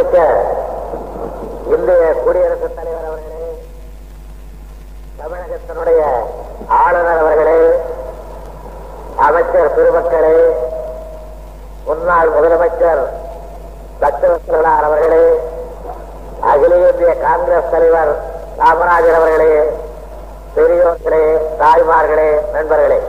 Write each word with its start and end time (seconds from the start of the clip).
மதிப்புமிக்க 0.00 0.18
இந்திய 1.74 2.04
குடியரசுத் 2.24 2.76
தலைவர் 2.76 3.06
அவர்களே 3.08 3.48
தமிழகத்தினுடைய 5.18 6.00
ஆளுநர் 6.78 7.20
அவர்களே 7.20 7.58
அமைச்சர் 9.18 9.74
பெருமக்களே 9.76 10.36
முன்னாள் 11.86 12.32
முதலமைச்சர் 12.36 13.02
லட்சுமணனார் 14.00 14.88
அவர்களே 14.88 15.24
அகில 16.50 16.72
இந்திய 16.84 17.12
காங்கிரஸ் 17.20 17.70
தலைவர் 17.70 18.12
காமராஜர் 18.58 19.18
அவர்களே 19.20 19.52
பெரியோர்களே 20.56 21.24
தாய்மார்களே 21.60 22.30
நண்பர்களே. 22.52 23.00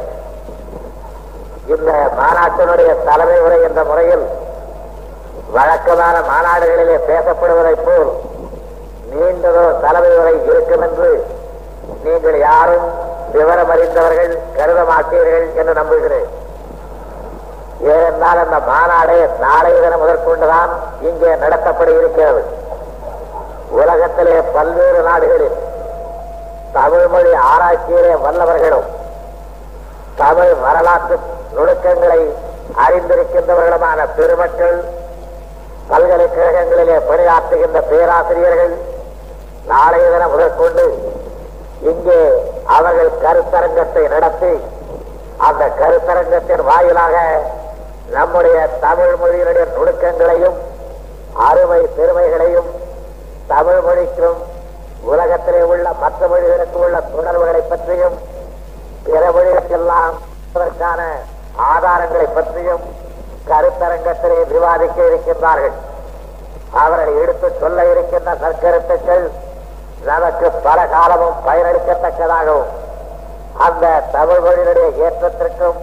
இந்த 1.68 1.89
மாநாட்டினுடைய 2.18 2.92
தலைமை 3.05 3.39
உரை 3.39 3.60
என்ற 3.62 3.82
முறையில் 3.84 4.26
வழக்கமான 5.55 6.15
மாநாடுகளிலே 6.31 6.97
பேசப்படுவதைப் 7.09 7.86
போல் 7.86 8.11
நீண்டதோ 9.11 9.64
தலைமை 9.83 10.11
இருக்கும் 10.51 10.83
என்று 10.87 11.09
நீங்கள் 12.04 12.37
யாரும் 12.50 12.87
விவரம் 13.33 13.71
அறிந்தவர்கள் 13.73 14.32
கருத 14.57 14.79
மாட்டீர்கள் 14.92 15.47
என்று 15.59 15.73
நம்புகிறேன். 15.79 16.29
ஏனென்றால் 17.92 18.42
அந்த 18.43 18.57
மாநாடு 18.69 19.18
நாளைய 19.43 19.78
தினம் 19.83 20.01
முதற்கொண்டுதான் 20.04 20.71
இங்கே 21.09 21.32
நடத்தப்பட 21.43 21.89
இருக்கிறது. 22.00 22.42
உலகத்திலே 23.79 24.37
பல்வேறு 24.56 25.01
நாடுகளில் 25.09 25.57
தமிழ் 26.78 27.07
மொழி 27.14 27.31
ஆராய்ச்சியிலே 27.51 28.14
வல்லவர்களும் 28.25 28.89
தமிழ் 30.21 30.54
வரலாற்று 30.64 31.15
நுணுக்கங்களை 31.56 32.22
அறிந்திருக்கின்றவர்களுமான 32.83 34.00
பெருமக்கள் 34.17 34.78
பல்கலைக்கழகங்களிலே 35.91 36.97
பணியாற்றுகின்ற 37.08 37.80
பேராசிரியர்கள் 37.89 38.73
நாளைய 39.67 40.05
தினம் 40.09 40.33
முதற்கொண்டு 40.33 40.86
இங்கே 41.81 42.20
அவர்கள் 42.72 43.11
கருத்தரங்கத்தை 43.23 44.03
நடத்தி 44.08 44.53
அந்த 45.48 45.64
கருத்தரங்கத்தின் 45.80 46.64
வாயிலாக 46.64 47.16
நம்முடைய 48.09 48.58
தமிழ் 48.81 49.14
மொழியினுடைய 49.22 49.66
நுணுக்கங்களையும் 49.73 50.58
அருமை 51.48 51.81
பெருமைகளையும் 51.95 52.70
தமிழ் 53.48 53.81
மொழிக்கும் 53.81 54.39
உலகத்திலே 55.03 55.61
உள்ள 55.66 55.88
மற்ற 56.02 56.28
மொழிகளுக்கு 56.28 56.78
உள்ள 56.80 56.98
தொடர்புகளை 57.08 57.61
பற்றியும் 57.66 58.17
பிற 59.05 59.23
மொழிகளுக்கெல்லாம் 59.31 60.16
ஆதாரங்களை 61.67 62.28
பற்றியும் 62.30 62.83
கருத்தரங்கத்திலே 63.50 64.39
விவாதிக்க 64.47 64.97
இருக்கின்றார்கள். 65.09 65.78
அவர்கள் 66.72 67.22
எடுத்துச் 67.22 67.59
சொல்ல 67.59 67.86
இருக்கின்ற 67.92 68.36
சற்கருத்துக்கள் 68.42 69.25
நமக்கு 70.09 70.52
பல 70.52 70.86
காலமும் 70.94 71.39
பயனளிக்கத்தக்கதாகவும் 71.48 72.70
அந்த 73.66 73.88
தமிழ் 74.11 74.44
மொழியினுடைய 74.45 74.88
ஏற்றத்திற்கும் 75.06 75.80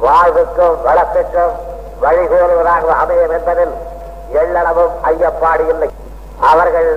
வாழ்வுக்கும் 0.00 0.76
வளத்திற்கும் 0.86 1.54
வழிகோலுவதாக 2.02 2.86
அமையும் 3.02 3.32
என்பதில் 3.36 3.74
எள்ளளவும் 4.40 4.94
ஐயப்பாடு 5.10 5.64
இல்லை. 5.68 5.88
அவர்கள் 6.40 6.90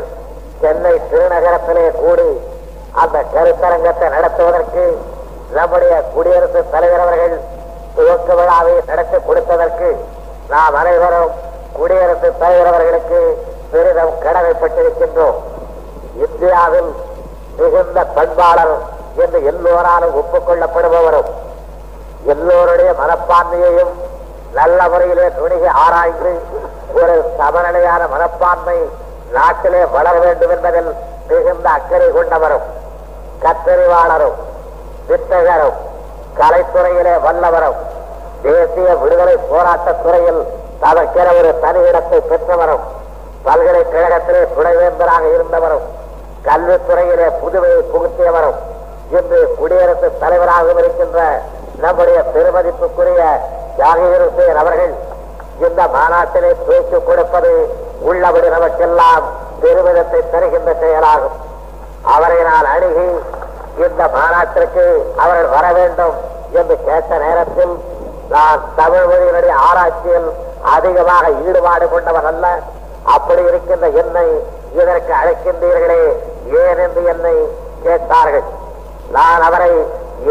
சென்னை 0.62 0.94
திருநகரத்திலே 1.12 1.86
கூடி 1.92 2.30
அந்த 2.92 3.18
கருத்தரங்கத்தை 3.34 4.08
நடத்துவதற்கு 4.10 4.84
நம்முடைய 5.54 5.94
குடியரசுத் 6.14 6.72
தலைவர் 6.72 7.04
அவர்கள் 7.06 7.36
துவக்க 7.96 8.30
விழாவை 8.40 8.74
நடத்தி 8.90 9.18
கொடுத்ததற்கு 9.28 9.90
நாம் 10.54 10.76
அனைவரும் 10.82 11.32
குடியரசு 11.78 12.30
தலைவர் 12.42 12.70
அவர்களுக்கு 12.72 13.20
பெரிதும் 13.72 14.16
கடமைப்பட்டிருக்கின்றோம். 14.24 15.38
இந்தியாவில் 16.26 16.90
மிகுந்த 17.60 18.00
பண்பாளர் 18.16 18.74
என்று 19.24 19.40
எல்லோராலும் 19.52 20.18
ஒப்புக்கொள்ளப்படுபவரும் 20.22 21.30
எல்லோருடைய 22.34 22.92
மனப்பான்மையையும் 23.02 23.94
நல்ல 24.58 24.80
முறையிலே 24.94 25.28
துணிகை 25.38 25.70
ஆராய்ந்து 25.84 26.32
ஒரு 27.02 27.16
சமநிலையான 27.40 28.02
மனப்பான்மை 28.14 28.78
நாட்டிலே 29.36 29.82
வளர 29.96 30.16
வேண்டும் 30.26 30.54
என்பதில் 30.56 30.92
மிகுந்த 31.30 31.68
அக்கறை 31.78 32.10
கொண்டவரும் 32.18 32.68
கத்தறிவாளரும் 33.44 34.38
வித்தகரும் 35.10 35.80
கலைத்துறையிலே 36.40 37.14
வல்லவரும். 37.26 37.80
தேசிய 38.44 38.90
விடுதலை 39.02 39.36
போராட்ட 39.50 39.90
துறையில் 40.04 40.42
அதற்கென 40.88 41.28
ஒரு 41.40 41.50
தனி 41.64 41.82
இடத்தை 41.90 42.20
பெற்றவரும் 42.30 42.86
பல்கலைக்கழகத்திலே 43.46 44.42
துணைவேந்தராக 44.56 45.24
இருந்தவரும் 45.36 45.86
கல்வித்துறையிலே 46.48 47.28
புதுமையை 47.42 47.82
புகுத்தியவரும் 47.94 48.60
இன்று 49.16 49.40
குடியரசு 49.60 50.08
தலைவராகவும் 50.22 50.80
இருக்கின்ற 50.82 51.20
நம்முடைய 51.84 52.20
பெருமதிப்புக்குரிய 52.34 53.22
ஜாகிர் 53.80 54.26
ஹுசேன் 54.26 54.60
அவர்கள் 54.64 54.94
இந்த 55.68 55.82
மாநாட்டிலே 55.96 56.52
பேச்சு 56.68 56.98
கொடுப்பது 57.08 57.52
உள்ளபடி 58.10 58.48
நமக்கெல்லாம் 58.56 59.26
பெருமிதத்தை 59.62 60.22
தருகின்ற 60.34 60.72
செயலாகும். 60.82 61.36
அவரை 62.14 62.40
நான் 62.50 62.70
அணுகி 62.74 63.08
இந்த 63.86 64.04
மாநாட்டிற்கு 64.16 64.86
அவர்கள் 65.24 65.52
வர 65.56 65.66
வேண்டும் 65.78 66.16
என்று 66.60 66.76
கேட்ட 66.88 67.18
நேரத்தில் 67.26 67.74
நான் 68.34 68.62
தமிழ் 68.80 69.08
மொழியினுடைய 69.12 69.54
ஆராய்ச்சியில் 69.68 70.30
அதிகமாக 70.76 71.26
ஈடுபாடு 71.46 71.86
கொண்டவர் 71.94 72.28
அல்ல. 72.32 72.46
அப்படி 73.16 73.42
இருக்கின்ற 73.50 73.86
என்னை 74.02 74.28
இதற்கு 74.80 75.14
அழைக்கின்றீர்களே 75.22 76.04
ஏன் 76.62 76.82
என்று 76.86 77.02
என்னை 77.14 77.36
கேட்டார்கள். 77.86 78.48
நான் 79.16 79.42
அவரை 79.48 79.72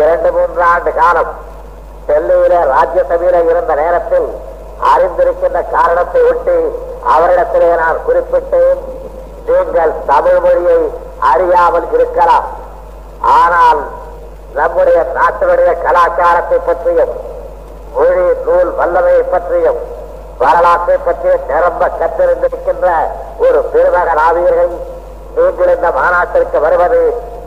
இரண்டு 0.00 0.28
மூன்று 0.36 0.62
ஆண்டு 0.72 0.90
காலம் 1.00 1.32
டெல்லியில 2.08 2.54
ராஜ்யசபையில 2.74 3.40
இருந்த 3.48 3.72
நேரத்தில் 3.82 4.28
அறிந்திருக்கின்ற 4.92 5.60
காரணத்தை 5.76 6.22
ஒட்டி 6.30 6.58
அவரிடத்திலே 7.14 7.70
நான் 7.82 8.04
குறிப்பிட்டேன். 8.06 8.80
நீங்கள் 9.48 9.92
தமிழ் 10.12 10.40
மொழியை 10.44 10.80
அறியாமல் 11.32 11.88
இருக்கலாம். 11.96 12.46
ஆனால் 13.40 13.80
நம்முடைய 14.58 15.00
நாட்டினுடைய 15.18 15.72
கலாச்சாரத்தை 15.84 16.58
பற்றியும் 16.68 17.12
மொழி 17.94 18.24
நூல் 18.44 18.70
வல்லமையை 18.78 19.22
பற்றியும் 19.26 19.80
வரலாற்றை 20.40 20.96
பற்றி 21.00 21.30
நிரம்ப 21.48 21.88
கற்றிருந்திருக்கின்ற 21.94 22.86
ஒரு 23.44 23.58
பெருமக 23.72 24.10
ஆவியர்கள் 24.24 24.72
நீங்கள் 25.36 25.72
இந்த 25.74 25.88
மாநாட்டிற்கு 25.90 26.58
வருவது 26.60 27.00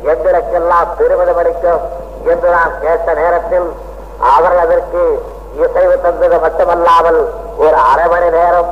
எங்களுக்கெல்லாம் 0.06 0.92
பெருமிதம் 0.98 1.40
அளிக்கும் 1.42 1.84
என்று 2.31 2.50
நான் 2.50 2.74
கேட்ட 2.81 3.14
நேரத்தில் 3.14 3.68
அவர்கள் 4.28 4.64
அதற்கு 4.64 5.04
இசைவு 5.58 5.96
தந்தது 6.04 6.38
மட்டுமல்லாமல் 6.40 7.20
ஒரு 7.58 7.78
அரை 7.90 8.06
மணி 8.08 8.30
நேரம் 8.38 8.70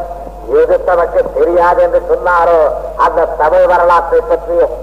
எது 0.59 0.77
தமக்கு 0.85 1.21
தெரியாது 1.35 1.81
என்று 1.83 1.99
சொன்னாரோ 2.11 2.59
அந்த 3.05 3.27
தமிழ் 3.37 3.67
வரலாற்றை 3.71 4.21
பற்றியும் 4.23 4.73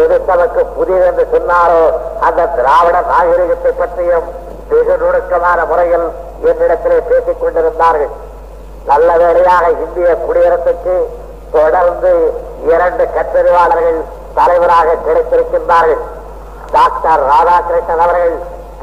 எது 0.00 0.16
தமக்கு 0.24 0.62
புதியது 0.74 1.06
என்று 1.06 1.24
சொன்னாரோ 1.34 1.82
அந்த 2.26 2.48
திராவிட 2.56 2.96
நாகரிகத்தை 3.10 3.72
பற்றியும் 3.74 4.28
வெகு 4.72 4.94
நுணுக்கமான 5.02 5.58
முறையில் 5.70 6.06
என்னிடத்திலே 6.50 6.98
பேசிக் 7.10 7.40
கொண்டிருந்தார்கள். 7.42 8.12
நல்ல 8.90 9.08
வேளையாக 9.22 9.66
இந்திய 9.84 10.08
குடியரசுக்கு 10.26 10.94
தொடர்ந்து 11.56 12.12
இரண்டு 12.70 13.04
கற்றறிவாளர்கள் 13.16 14.00
தலைவராக 14.38 14.96
கிடைத்திருக்கின்றார்கள். 15.06 16.02
டாக்டர் 16.76 17.22
ராதாகிருஷ்ணன் 17.30 18.02
அவர்கள் 18.06 18.34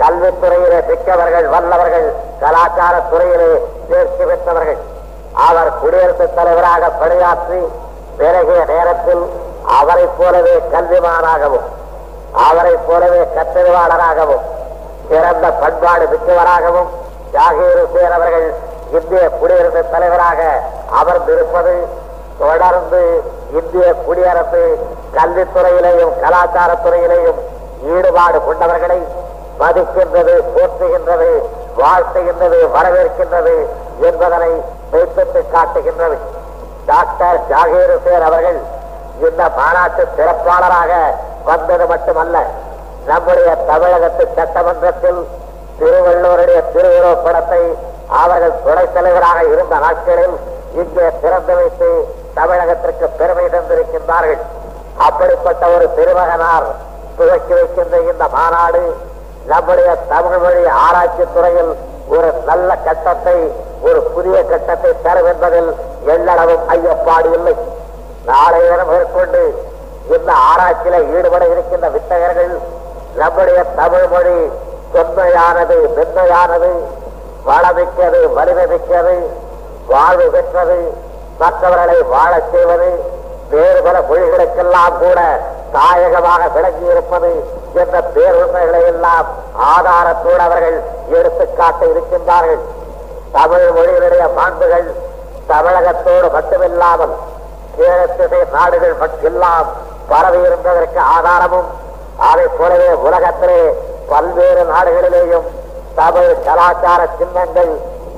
கல்வித்துறையிலே 0.01 0.79
மிக்கவர்கள் 0.89 1.47
வல்லவர்கள் 1.53 2.07
கலாச்சார 2.41 2.95
துறையிலே 3.11 3.49
தேர்ச்சி 3.89 4.23
பெற்றவர்கள். 4.29 4.79
அவர் 5.47 5.71
குடியரசுத் 5.81 6.35
தலைவராக 6.37 6.91
பணியாற்றி 7.01 7.59
விலகிய 8.19 8.61
நேரத்தில் 8.73 9.23
அவரைப் 9.79 10.15
போலவே 10.19 10.55
கல்விமானாகவும் 10.73 11.67
அவரைப் 12.47 12.87
போலவே 12.87 13.21
கற்றறிவாளராகவும் 13.35 14.45
சிறந்த 15.09 15.47
பண்பாடு 15.61 16.05
மிக்கவராகவும் 16.11 16.89
ஜாகீர் 17.33 17.79
ஹுசேன் 17.83 18.15
அவர்கள் 18.17 18.47
இந்திய 18.97 19.23
குடியரசுத் 19.39 19.91
தலைவராக 19.93 20.39
அமர்ந்திருப்பது 20.99 21.73
தொடர்ந்து 22.39 23.01
இந்திய 23.59 23.85
குடியரசு 24.05 24.63
கல்வித்துறையிலேயும் 25.15 26.13
கலாச்சாரத்துறையிலேயும் 26.23 27.39
ஈடுபாடு 27.93 28.39
கொண்டவர்களை 28.47 28.99
மதிக்கின்றது 29.61 30.35
போற்றுகின்றது 30.55 31.29
வாழ்த்துகின்றது 31.79 32.59
வரவேற்கின்றது 32.75 33.55
என்பதனை 34.07 34.51
மெய்ப்பித்து 34.91 35.41
காட்டுகின்றது. 35.53 36.17
டாக்டர் 36.85 37.39
ஜாகீர் 37.51 37.93
ஹுசேன் 37.95 38.25
அவர்கள் 38.29 38.59
இந்த 39.21 39.43
மாநாட்டு 39.57 40.03
சிறப்பாளராக 40.17 40.91
வந்தது 41.45 41.85
மட்டுமல்ல 41.87 42.37
நம்முடைய 43.09 43.51
தமிழகத்து 43.69 44.23
சட்டமன்றத்தில் 44.37 45.19
திருவள்ளூருடைய 45.79 46.59
திருவுருவப் 46.73 47.23
படத்தை 47.25 47.61
அவர்கள் 48.21 48.61
துணை 48.65 48.85
தலைவராக 48.95 49.39
இருந்த 49.53 49.75
நாட்களில் 49.85 50.35
இங்கே 50.81 51.05
திறந்து 51.21 51.53
வைத்து 51.59 51.89
தமிழகத்திற்கு 52.37 53.05
பெருமை 53.19 53.45
தந்திருக்கின்றார்கள். 53.55 54.41
அப்படிப்பட்ட 55.07 55.63
ஒரு 55.75 55.85
திருமகனார் 55.97 56.67
துவக்கி 57.17 57.53
வைக்கின்ற 57.59 57.95
இந்த 58.11 58.25
மாநாடு 58.35 58.83
நம்முடைய 59.51 59.91
தமிழ் 60.11 60.41
மொழி 60.43 60.63
ஆராய்ச்சி 60.85 61.25
துறையில் 61.35 61.71
ஒரு 62.15 62.29
நல்ல 62.49 62.69
கட்டத்தை 62.87 63.37
ஒரு 63.87 63.99
புதிய 64.13 64.37
கட்டத்தை 64.51 64.91
தரும் 65.05 65.29
என்பதில் 65.31 65.69
எல்லளவும் 66.13 66.65
ஐயப்பாடு 66.75 67.29
இல்லை. 67.37 67.55
நாளை 68.29 68.59
தினம் 68.69 68.91
மேற்கொண்டு 68.93 69.41
இந்த 70.15 70.31
ஆராய்ச்சியில 70.49 70.99
ஈடுபட 71.15 71.43
இருக்கின்ற 71.53 71.87
வித்தகர்கள் 71.95 72.53
நம்முடைய 73.19 73.59
தமிழ் 73.79 74.07
மொழி 74.13 74.37
தொன்மையானது 74.93 75.77
மென்மையானது 75.97 76.71
வளமிக்கது 77.47 78.19
வலிமைமிக்கது 78.37 79.15
வாழ்வு 79.87 80.27
பெற்றது 80.35 80.79
மற்றவர்களை 81.41 81.97
வாழச் 82.13 82.51
செய்வது 82.51 82.89
வேறு 83.51 83.79
பல 83.81 83.97
மொழிகளுக்கெல்லாம் 84.09 84.97
கூட 84.97 85.19
தாயகமாக 85.73 86.41
விளங்கி 86.55 86.85
இருப்பது 86.85 87.31
என்ற 87.81 87.95
பேருண்மைகளை 88.15 88.81
எல்லாம் 88.91 89.27
ஆதாரத்தோடு 89.73 90.41
அவர்கள் 90.47 90.77
எடுத்துக்காட்ட 91.17 91.81
இருக்கின்றார்கள். 91.85 92.61
தமிழ் 93.31 93.67
மொழியினுடைய 93.77 94.23
மாண்புகள் 94.37 94.87
தமிழகத்தோடு 95.51 96.27
மட்டுமில்லாமல் 96.35 97.15
கேரளத்திலே 97.77 98.39
நாடுகள் 98.55 98.95
எல்லாம் 99.21 99.67
பரவி 100.09 100.39
இருந்ததற்கு 100.47 100.99
ஆதாரமும் 101.15 101.69
அதை 102.27 102.45
போலவே 102.57 102.89
உலகத்திலே 103.07 103.59
பல்வேறு 104.11 104.63
நாடுகளிலேயும் 104.71 105.47
தமிழ் 105.99 106.31
கலாச்சார 106.47 107.01
சின்னங்கள் 107.19 107.71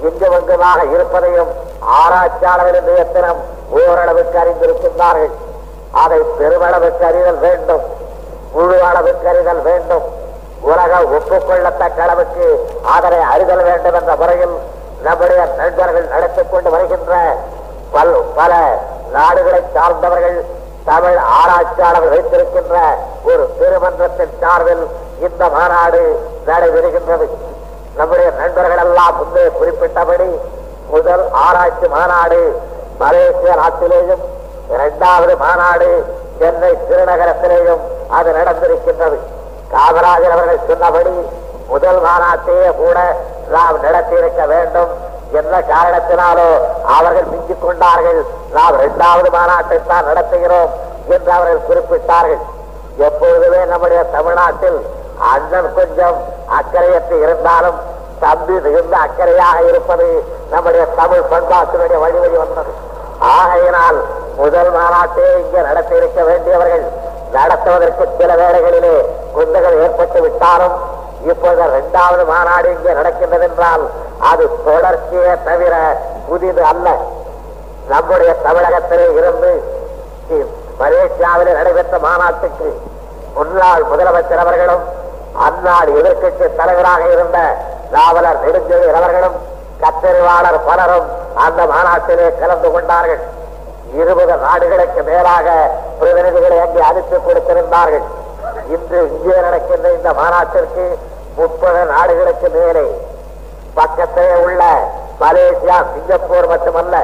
இங்குமங்குமாக 0.07 0.79
இருப்பதையும் 0.93 1.51
ஆராய்ச்சியாளர்கள் 1.99 2.79
இன்றைய 2.79 3.03
தினம் 3.15 3.41
ஓரளவுக்கு 3.79 4.37
அறிந்திருக்கின்றார்கள். 4.43 5.33
அதை 6.03 6.19
பெருமளவுக்கு 6.39 7.03
அறிதல் 7.09 7.39
வேண்டும். 7.45 7.83
முழு 8.53 8.77
அளவுக்கு 8.89 9.27
அறிதல் 9.31 9.61
வேண்டும். 9.69 10.05
உலகம் 10.71 11.07
ஒப்புக்கொள்ளத்தக்க 11.17 11.99
அளவுக்கு 12.05 12.47
அதனை 12.95 13.19
அறிதல் 13.33 13.63
வேண்டும் 13.69 13.97
என்ற 13.99 14.15
முறையில் 14.21 14.55
நம்முடைய 15.05 15.43
நண்பர்கள் 15.59 16.11
நடத்திக் 16.13 16.51
கொண்டு 16.51 16.69
வருகின்ற 16.73 17.13
பல 18.39 18.51
நாடுகளை 19.15 19.61
சார்ந்தவர்கள் 19.75 20.37
தமிழ் 20.89 21.17
ஆராய்ச்சியாளர்கள் 21.37 22.13
வைத்திருக்கின்ற 22.13 22.77
ஒரு 23.29 23.43
பெருமன்றத்தின் 23.59 24.33
சார்பில் 24.41 24.83
இந்த 25.25 25.43
மாநாடு 25.55 26.01
நடைபெறுகின்றது. 26.47 27.27
நம்முடைய 27.99 28.29
நண்பர்கள் 28.39 28.81
எல்லாம் 28.85 29.17
முன்பே 29.19 29.43
குறிப்பிட்டபடி 29.59 30.29
முதல் 30.93 31.25
ஆராய்ச்சி 31.45 31.87
மாநாடு 31.95 32.39
மலேசிய 33.01 33.51
நாட்டிலேயும் 33.61 34.23
இரண்டாவது 34.73 35.33
மாநாடு 35.43 35.89
சென்னை 36.39 36.71
திருநகரத்திலேயும் 36.89 37.83
அது 38.17 38.29
நடந்திருக்கின்றது. 38.39 39.17
காமராஜர் 39.73 40.35
அவர்கள் 40.37 40.67
சொன்னபடி 40.69 41.13
முதல் 41.71 42.01
மாநாட்டையே 42.07 42.69
கூட 42.81 42.99
நாம் 43.55 43.81
நடத்தியிருக்க 43.85 44.41
வேண்டும். 44.53 44.91
எந்த 45.39 45.55
காரணத்தினாலோ 45.71 46.47
அவர்கள் 46.95 47.29
மிஞ்சிக் 47.31 47.63
கொண்டார்கள் 47.65 48.19
நாம் 48.57 48.79
இரண்டாவது 48.79 49.29
மாநாட்டை 49.35 49.77
தான் 49.91 50.07
நடத்துகிறோம் 50.09 50.71
என்று 51.13 51.31
அவர்கள் 51.37 51.65
குறிப்பிட்டார்கள். 51.67 52.41
எப்பொழுதுமே 53.07 53.61
நம்முடைய 53.71 54.01
தமிழ்நாட்டில் 54.15 54.79
அண்ணன் 55.31 55.69
கொஞ்சம் 55.77 56.17
அக்கறையற்று 56.57 57.15
இருந்தாலும் 57.25 57.77
தம்பி 58.23 58.55
மிகுந்த 58.65 58.95
அக்கறையாக 59.05 59.57
இருப்பது 59.69 60.07
நம்முடைய 60.53 60.83
தமிழ் 60.99 61.29
பண்பாட்டினுடைய 61.31 61.99
வழிவழி 62.03 62.37
வந்தது 62.43 62.73
ஆகையினால் 63.37 63.99
முதல் 64.37 64.71
மாநாட்டே 64.77 65.25
இங்கே 65.41 65.61
நடத்தி 65.69 65.95
இருக்க 65.99 66.19
வேண்டியவர்கள் 66.29 66.85
நடத்துவதற்கு 67.35 68.05
சில 68.19 68.31
வேளைகளிலே 68.41 68.95
குந்தகள் 69.35 69.79
ஏற்பட்டு 69.83 70.19
விட்டாலும் 70.25 70.75
இப்போது 71.31 71.61
இரண்டாவது 71.69 72.23
மாநாடு 72.31 72.67
இங்கே 72.75 72.93
நடக்கின்றது 72.99 73.45
என்றால் 73.49 73.83
அது 74.29 74.43
தொடர்ச்சியே 74.65 75.31
தவிர 75.47 75.75
புதிது 76.27 76.61
அல்ல. 76.71 76.87
நம்முடைய 77.91 78.31
தமிழகத்திலே 78.45 79.07
இருந்து 79.19 79.51
மலேசியாவில் 80.81 81.57
நடைபெற்ற 81.59 81.95
மாநாட்டுக்கு 82.05 82.69
முன்னாள் 83.35 83.83
முதலமைச்சர் 83.91 84.43
அவர்களும் 84.43 84.83
அந்நாடு 85.47 85.91
எதிர்கட்சி 85.99 86.45
தலைவராக 86.59 87.03
இருந்த 87.15 87.39
நாவலர் 87.95 88.41
நெடுஞ்செழியர் 88.43 88.99
அவர்களும் 88.99 89.37
கத்தறிவாளர் 89.83 90.59
பலரும் 90.69 91.07
அந்த 91.45 91.61
மாநாட்டிலே 91.73 92.27
கலந்து 92.41 92.69
கொண்டார்கள். 92.73 93.21
இருபது 94.01 94.35
நாடுகளுக்கு 94.45 95.01
மேலாக 95.09 95.47
பிரதிநிதிகளை 95.99 96.57
அங்கே 96.65 96.81
அனுப்பி 96.89 97.17
கொடுத்திருந்தார்கள். 97.27 98.05
இன்று 98.75 98.99
இங்கே 99.15 99.37
நடக்கின்ற 99.47 99.87
இந்த 99.97 100.09
மாநாட்டிற்கு 100.19 100.85
முப்பது 101.39 101.81
நாடுகளுக்கு 101.93 102.49
மேலே 102.57 102.85
பக்கத்திலே 103.75 104.35
உள்ள 104.45 104.61
மலேசியா 105.21 105.77
சிங்கப்பூர் 105.91 106.47
மட்டுமல்ல 106.47 106.95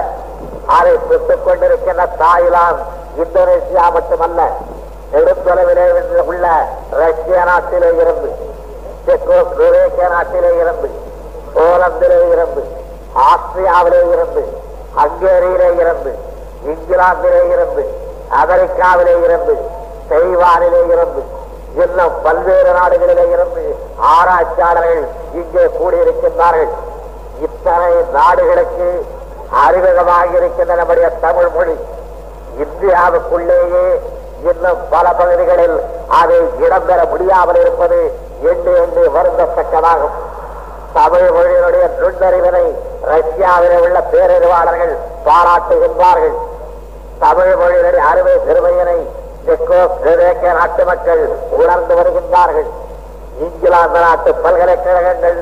அதை 0.69 0.93
சுட்டுக் 1.03 1.45
கொண்டிருக்கின்ற 1.45 2.05
தாய்லாந்து 2.17 2.85
இந்தோனேசியா 3.21 3.85
மட்டுமல்ல 3.93 4.41
நெடுந்தொலைவிலே 5.11 5.85
உள்ள 6.23 6.45
ரஷ்ய 7.01 7.43
நாட்டிலே 7.43 7.89
இருந்து 8.01 8.29
செக்கோஸ்லோவேக்கிய 9.05 10.07
நாட்டிலே 10.09 10.51
இருந்து 10.61 10.89
போலந்திலே 11.55 12.19
இருந்து 12.33 12.63
ஆஸ்திரியாவிலே 13.27 14.01
இருந்து 14.13 14.43
ஹங்கேரியிலே 14.97 15.69
இருந்து 15.75 16.11
இங்கிலாந்திலே 16.65 17.41
இருந்து 17.53 17.83
அமெரிக்காவிலே 18.41 19.15
இருந்து 19.23 19.55
தைவானிலே 20.09 20.81
இருந்து 20.93 21.21
எல்லாம் 21.83 22.13
பல்வேறு 22.25 22.71
நாடுகளிலே 22.79 23.25
இருந்து 23.35 23.63
ஆராய்ச்சியாளர்கள் 24.15 25.03
இங்கே 25.39 25.63
கூடியிருக்கின்றார்கள். 25.79 26.71
இத்தனை 27.47 27.91
நாடுகளுக்கு 28.18 28.88
அறிமுகமாக 29.63 30.31
இருக்கின்ற 30.38 30.75
நம்முடைய 30.79 31.07
தமிழ் 31.25 31.51
மொழி. 31.57 31.75
இந்தியாவுக்குள்ளேயே 32.63 33.85
இன்னும் 34.50 34.81
பல 34.94 35.06
பகுதிகளில் 35.19 35.77
அதை 36.19 36.39
இடம்பெற 36.65 37.00
முடியாமல் 37.12 37.59
இருப்பது 37.63 38.00
எண்ணி 38.50 38.73
எண்ணி 38.81 39.03
வருந்தத்தக்கதாகும். 39.18 40.18
தமிழ் 40.97 41.30
மொழியினுடைய 41.35 41.85
நுண்ணறிவினை 42.01 42.65
ரஷ்யாவில் 43.12 43.77
உள்ள 43.85 43.97
பேரறிவாளர்கள் 44.12 44.94
பாராட்டுகின்றார்கள். 45.27 46.35
தமிழ் 47.23 47.53
மொழியினுடைய 47.62 48.03
அறுவை 48.12 48.35
பெருமையினை 48.47 48.99
செக்கோஸ்லோவேக்கிய 49.47 50.51
நாட்டு 50.59 50.83
மக்கள் 50.89 51.23
உணர்ந்து 51.59 51.94
வருகின்றார்கள். 51.99 52.69
இங்கிலாந்து 53.45 53.99
நாட்டு 54.06 54.31
பல்கலைக்கழகங்கள் 54.44 55.37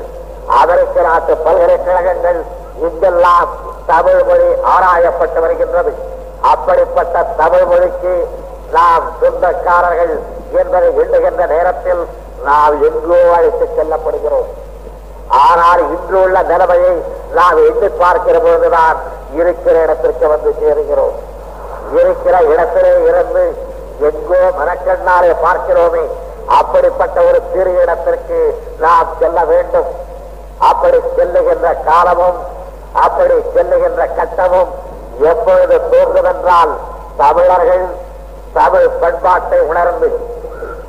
அமெரிக்க 0.60 0.96
நாட்டு 1.08 1.32
பல்கலைக்கழகங்கள் 1.46 2.40
இங்கெல்லாம் 2.86 3.50
தமிழ் 3.90 4.22
மொழி 4.28 4.48
ஆராயப்பட்டு 4.74 5.38
வருகின்றது. 5.44 5.92
அப்படிப்பட்ட 6.52 7.22
தமிழ் 7.40 7.66
மொழிக்கு 7.72 8.14
நாம் 8.76 9.04
சொந்தக்காரர்கள் 9.20 10.14
என்பதை 10.60 10.88
எண்ணுகின்ற 11.02 11.42
நேரத்தில் 11.54 12.02
நாம் 12.48 12.74
எங்கோ 12.88 13.20
அழைத்துச் 13.36 13.76
செல்லப்படுகிறோம். 13.76 14.48
ஆனால் 15.46 15.82
இன்று 15.94 16.16
உள்ள 16.24 16.42
நிலைமையை 16.52 16.94
நாம் 17.38 17.58
எண்ணி 17.68 17.88
பார்க்கிற 18.02 18.36
பொழுதுதான் 18.46 18.98
இருக்கிற 19.40 19.76
இடத்திற்கு 19.86 20.26
வந்து 20.34 20.50
சேருகிறோம். 20.60 21.16
இருக்கிற 22.00 22.36
இடத்திலே 22.52 22.92
இருந்து 23.08 23.44
எங்கோ 24.08 24.40
மனக்கண்ணாலே 24.58 25.30
பார்க்கிறோமே. 25.44 26.04
அப்படிப்பட்ட 26.58 27.20
ஒரு 27.28 27.38
திரு 27.52 27.72
இடத்திற்கு 27.82 28.40
நாம் 28.84 29.14
செல்ல 29.20 29.38
வேண்டும். 29.52 29.88
அப்படி 30.70 30.98
செல்லுகின்ற 31.16 31.70
காலமும் 31.88 32.38
அப்படி 33.04 33.34
செல்லுகின்ற 33.54 34.02
கட்டமும் 34.18 34.70
எப்பொழுது 35.30 35.76
தோன்றுமென்றால் 35.92 36.72
தமிழர்கள் 37.16 37.84
தமிழ் 38.58 38.88
பண்பாட்டை 39.00 39.58
உணர்ந்து 39.70 40.08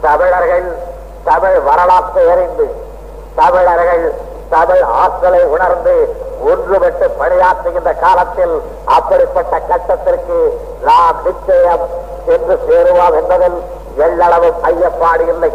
தமிழர்கள் 0.06 0.68
தமிழ் 1.30 1.58
வரலாற்றை 1.68 2.24
அறிந்து 2.34 2.68
தமிழர்கள் 3.40 4.06
தமிழ் 4.50 4.84
ஆற்றலை 5.02 5.42
உணர்ந்து 5.56 5.96
ஒன்றுபட்டு 6.50 7.06
பணியாற்றுகின்ற 7.20 7.92
காலத்தில் 8.00 8.56
அப்படிப்பட்ட 8.98 9.56
கட்டத்திற்கு 9.70 10.40
நாம் 10.88 11.18
நிச்சயம் 11.26 11.86
சென்று 12.28 12.56
சேருவோம் 12.66 13.18
என்பதில் 13.20 13.58
எள்ளளவு 14.00 14.50
ஐயப்பாடு 14.70 15.24
இல்லை. 15.28 15.52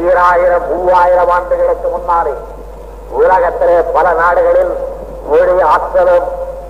ஈராயிரம் 0.00 0.66
மூவாயிரம் 0.70 1.30
ஆண்டுகளுக்கு 1.30 1.88
முன்னாலே 1.88 2.34
உலகத்திலே 3.18 3.76
பல 3.94 4.06
நாடுகளில் 4.12 4.72
மொழி 5.28 5.56
ஆற்றலும் 5.72 6.26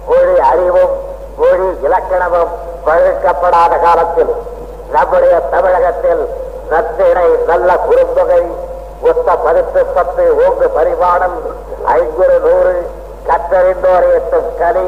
மொழி 0.09 0.35
அறிவும் 0.49 0.95
மொழி 1.38 1.69
இலக்கணமும் 1.87 2.52
பழுக்கப்படாத 2.85 3.75
காலத்தில் 3.81 4.33
நம்முடைய 4.93 5.35
தமிழகத்தில் 5.50 6.23
நத்திணை 6.71 7.28
நல்ல 7.47 7.71
குறுந்தொகை 7.87 8.43
ஒத்த 9.11 9.28
பருத்து 9.37 9.81
பத்து 9.95 10.25
ஓங்கு 10.45 10.69
பரிமாணம் 10.76 11.38
ஐங்குறு 11.95 12.37
நூறு 12.45 12.75
கற்றறிந்தோர் 13.26 14.07
எட்டும் 14.14 14.50
கனி 14.59 14.87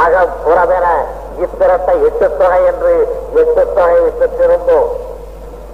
அகம் 0.00 0.34
புறமென 0.44 0.86
இத்திரத்தை 1.44 1.94
எட்டு 2.08 2.26
தொகை 2.40 2.60
என்று 2.70 2.92
எட்டு 3.40 3.62
தொகை 3.76 3.98
பெற்றிருந்தோம். 4.20 4.88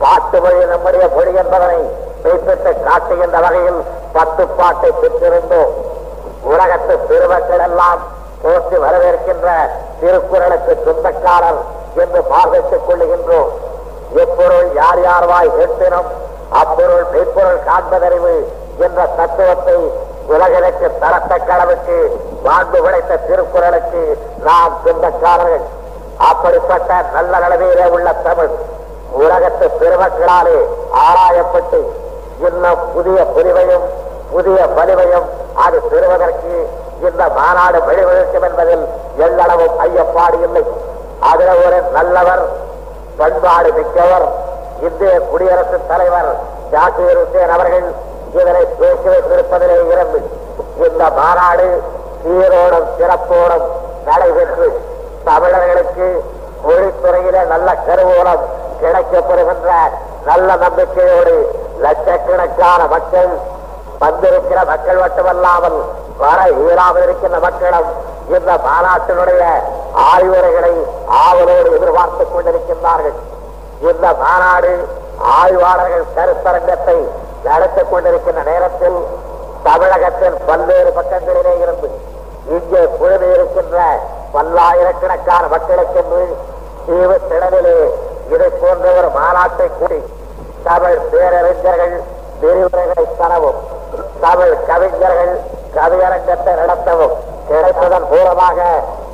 பாட்டு 0.02 0.38
வழி 0.44 0.62
நம்முடைய 0.73 1.04
மொழி 1.16 1.33
என்பதனை 1.42 1.80
மெய்ப்பிட்டு 2.25 2.71
காட்டுகின்ற 2.87 3.38
வகையில் 3.47 3.80
பத்து 4.16 4.42
பாட்டை 4.59 4.90
பெற்றிருந்தோம். 5.02 5.73
உலகத்து 6.52 6.94
பெருமக்கள் 7.09 7.64
எல்லாம் 7.68 8.02
போற்றி 8.42 8.76
வரவேற்கின்ற 8.85 9.49
திருக்குறளுக்கு 10.00 10.73
சொந்தக்காரர் 10.87 11.61
என்று 12.02 12.21
பார்வைத்துக் 12.33 12.87
கொள்ளுகின்றோம். 12.88 13.52
எப்பொருள் 14.23 14.68
யார் 14.80 15.00
யார் 15.09 15.26
வாய் 15.33 15.54
கேட்டினும் 15.59 16.11
அப்பொருள் 16.61 17.06
மெய்ப்பொருள் 17.12 17.64
காண்பதறிவு 17.68 18.35
என்ற 18.87 19.00
தத்துவத்தை 19.18 19.78
உலகிற்கு 20.28 20.86
தரத்தக்க 21.00 21.48
அளவுக்கு 21.52 21.96
வாழ்ந்து 22.42 22.78
உழைத்த 22.82 23.18
திருக்குறளுக்கு 23.26 24.02
நாம் 24.42 24.76
சொந்தக்காரர்கள் 24.84 25.64
அப்படிப்பட்ட 26.28 27.02
நல்ல 27.14 27.38
நிலைமையிலே 27.38 27.86
உள்ள 27.88 28.08
தமிழ் 28.24 28.52
உலகத்து 29.18 29.66
பெருமக்களாலே 29.80 30.56
ஆராயப்பட்டு 31.04 31.80
இன்னும் 32.40 32.80
புதிய 32.94 33.18
புரிவையும் 33.34 33.84
புதிய 34.30 34.66
வலிவையும் 34.76 35.26
அது 35.56 35.78
பெறுவதற்கு 35.82 36.54
இந்த 37.00 37.22
மாநாடு 37.36 37.78
வழிவகுக்கும் 37.80 38.46
என்பதில் 38.48 38.84
எல்லளவும் 39.18 39.76
ஐயப்பாடு 39.78 40.38
இல்லை. 40.42 40.64
அதில் 41.22 41.60
ஒரு 41.66 41.78
நல்லவர் 41.92 42.42
பண்பாடு 43.18 43.72
மிக்கவர் 43.72 44.26
இந்திய 44.80 45.12
குடியரசுத் 45.30 45.88
தலைவர் 45.88 46.30
ஜாக்கீர் 46.72 47.20
ஹுசேன் 47.20 47.48
அவர்கள் 47.48 47.86
இதனை 48.36 48.62
பேசி 48.80 49.06
வைத்திருப்பதிலே 49.12 49.76
இருந்து 49.94 50.20
இந்த 50.86 51.04
மாநாடு 51.18 51.66
சீரோடும் 52.22 52.88
சிறப்போடும் 52.98 53.66
நடைபெற்று 54.08 54.68
தமிழர்களுக்கு 55.28 56.08
மொழித்துறையிலே 56.64 57.42
நல்ல 57.52 57.68
கருவூலம் 57.86 58.44
கிடைக்கப்படுகின்ற 58.82 59.70
நல்ல 60.28 60.48
நம்பிக்கையோடு 60.64 61.34
லட்சக்கணக்கான 61.84 62.80
மக்கள் 62.94 63.32
வந்திருக்கிற 64.02 64.58
மக்கள் 64.72 65.02
மட்டுமல்லாமல் 65.04 65.78
வர 66.22 66.40
இயலாமல் 66.60 67.04
இருக்கின்ற 67.06 67.38
மக்களும் 67.46 67.90
இந்த 68.36 68.50
மாநாட்டினுடைய 68.66 69.44
ஆய்வுரைகளை 70.10 70.72
ஆவலோடு 71.24 71.68
எதிர்பார்த்துக் 71.78 72.32
கொண்டிருக்கின்றார்கள். 72.34 73.16
இந்த 73.88 74.06
மாநாடு 74.22 74.72
ஆய்வாளர்கள் 75.38 76.06
கருத்தரங்கத்தை 76.16 76.98
நடத்திக் 77.44 77.90
கொண்டிருக்கின்ற 77.90 78.42
நேரத்தில் 78.42 78.98
தமிழகத்தின் 79.64 80.36
பல்வேறு 80.46 80.90
பக்கங்களிலே 80.92 81.54
இருந்து 81.60 81.88
இங்கே 82.48 82.82
குழுமி 82.96 83.28
இருக்கின்ற 83.28 83.76
பல்லாயிரக்கணக்கான 84.34 85.44
மக்களுக்கென்று 85.48 86.22
தீவு 86.86 87.16
திடலிலே 87.22 87.78
இதை 88.30 88.48
போன்ற 88.54 88.86
ஒரு 88.98 89.08
மாநாட்டை 89.16 89.68
கூடி 89.72 89.98
தமிழ் 90.64 90.98
பேரறிஞர்கள் 91.10 91.94
விரிவுரைகளை 92.40 93.04
தரவும் 93.18 93.60
தமிழ் 94.20 94.54
கவிஞர்கள் 94.66 95.32
கவியரங்கத்தை 95.74 96.52
நடத்தவும் 96.54 97.14
கிடைப்பதன் 97.48 98.06
மூலமாக 98.10 98.58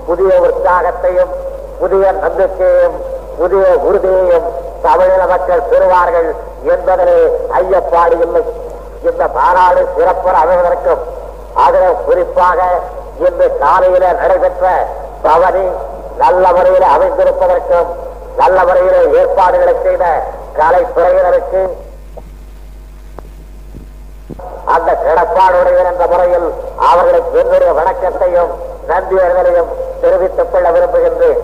புதிய 0.06 0.32
உற்சாகத்தையும் 0.40 1.32
புதிய 1.80 2.04
நம்பிக்கையையும் 2.18 2.96
புதிய 3.38 3.64
உறுதியையும் 3.84 4.46
தமிழின 4.82 5.22
மக்கள் 5.26 5.68
பெறுவார்கள் 5.70 6.30
என்பதிலே 6.72 7.18
ஐயப்பாடு 7.60 8.16
இல்லை. 8.24 8.42
இந்த 9.08 9.26
மாநாடு 9.34 9.82
சிறப்புற 9.96 10.34
அமைவதற்கும் 10.44 11.02
அதில் 11.64 12.00
குறிப்பாக 12.06 12.60
இன்று 13.26 13.46
காலையில 13.58 14.12
நடைபெற்ற 14.12 14.64
பவனி 15.22 15.64
நல்ல 16.22 16.52
முறையில் 16.56 16.86
அமைந்திருப்பதற்கும் 16.94 17.90
நல்ல 18.40 18.58
முறையில் 18.64 19.14
ஏற்பாடுகளை 19.20 19.74
செய்த 19.82 20.04
கலைத்துறையினருக்கு 20.58 21.62
அந்த 24.74 24.90
கிடப்பாடுடையவர் 25.04 25.90
என்ற 25.92 26.06
முறையில் 26.06 26.48
அவர்களுக்கு 26.90 27.38
என்னுடைய 27.38 27.72
வணக்கத்தையும் 27.72 28.52
நன்றியர்களையும் 28.88 29.70
தெரிவித்துக் 30.00 30.52
கொள்ள 30.52 30.68
விரும்புகின்றேன். 30.70 31.40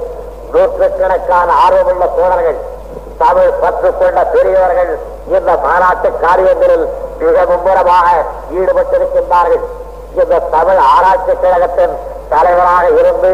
நூற்றுக்கணக்கான 0.52 1.48
ஆர்வமுள்ள 1.64 2.06
தோழர்கள் 2.16 2.58
தமிழ் 3.22 3.58
பற்று 3.62 3.90
கொண்ட 4.00 4.20
பெரியவர்கள் 4.34 4.92
இந்த 5.36 5.50
மாநாட்டு 5.64 6.08
காரியங்களில் 6.24 6.86
மிக 7.20 7.44
மும்முரமாக 7.50 8.08
ஈடுபட்டிருக்கின்றார்கள். 8.58 9.64
இந்த 10.20 10.40
தமிழ் 10.54 10.80
ஆராய்ச்சி 10.94 11.34
கழகத்தின் 11.44 11.94
தலைவராக 12.32 12.84
இருந்து 13.00 13.30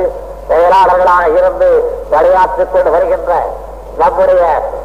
செயலாளர்களாக 0.48 1.24
இருந்து 1.38 1.68
பணியாற்றிக் 2.12 2.72
கொண்டு 2.72 2.90
வருகின்ற 2.94 3.32
நம்முடைய 4.00 4.42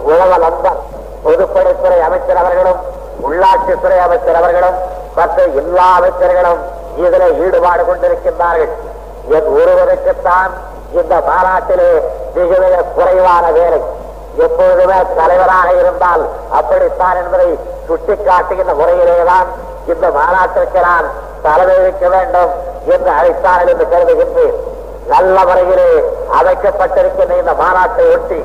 உழவ 0.10 0.32
நண்பர் 0.46 0.80
பொதுப்பணித்துறை 1.26 2.00
அமைச்சர் 2.08 2.42
அவர்களும் 2.44 2.82
உள்ளாட்சித்துறை 3.28 4.00
அமைச்சர் 4.08 4.40
அவர்களும் 4.42 4.78
மற்ற 5.18 5.44
எல்லா 5.62 5.88
அமைச்சர்களும் 6.00 6.62
இதில் 7.04 7.38
ஈடுபாடு 7.44 7.84
கொண்டிருக்கின்றார்கள். 7.90 8.74
என் 9.36 9.50
ஒருவருக்குத்தான் 9.58 10.52
இந்த 11.00 11.16
மாநாட்டிலே 11.30 11.90
மிக 12.36 12.50
மிக 12.64 12.84
குறைவான 12.98 13.46
வேலை. 13.58 13.80
எப்பொழுதுமே 14.38 14.98
தலைவராக 15.18 15.70
இருந்தால் 15.80 16.24
அப்படித்தான் 16.50 17.16
என்பதை 17.16 17.60
சுட்டிக்காட்டுகின்ற 17.88 18.74
முறையிலேதான் 18.82 19.50
இந்த 19.88 20.10
மாநாட்டிற்கு 20.10 20.80
நான் 20.82 21.08
தலைமை 21.42 21.78
வைக்க 21.78 22.08
வேண்டும் 22.08 22.52
என்று 22.94 23.12
அழைத்தார்கள் 23.20 23.72
என்று 23.74 23.88
கருதுகின்றேன். 23.92 24.58
நல்ல 25.08 25.46
முறையிலே 25.46 25.90
அமைக்கப்பட்டிருக்கின்ற 26.40 27.38
இந்த 27.40 27.54
மாநாட்டை 27.64 28.06
ஒட்டி 28.14 28.40